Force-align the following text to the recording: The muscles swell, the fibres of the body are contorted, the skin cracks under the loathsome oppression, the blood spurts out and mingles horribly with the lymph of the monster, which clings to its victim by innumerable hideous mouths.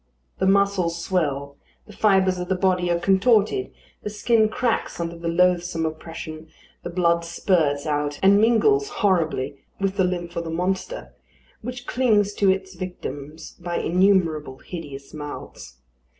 The 0.39 0.47
muscles 0.47 0.97
swell, 0.99 1.57
the 1.85 1.93
fibres 1.93 2.39
of 2.39 2.49
the 2.49 2.55
body 2.55 2.89
are 2.89 2.97
contorted, 2.97 3.71
the 4.01 4.09
skin 4.09 4.49
cracks 4.49 4.99
under 4.99 5.15
the 5.15 5.27
loathsome 5.27 5.85
oppression, 5.85 6.47
the 6.81 6.89
blood 6.89 7.23
spurts 7.23 7.85
out 7.85 8.19
and 8.23 8.41
mingles 8.41 8.89
horribly 8.89 9.63
with 9.79 9.97
the 9.97 10.03
lymph 10.03 10.35
of 10.35 10.45
the 10.45 10.49
monster, 10.49 11.13
which 11.61 11.85
clings 11.85 12.33
to 12.33 12.49
its 12.49 12.73
victim 12.73 13.35
by 13.59 13.77
innumerable 13.77 14.57
hideous 14.57 15.13
mouths. 15.13 15.77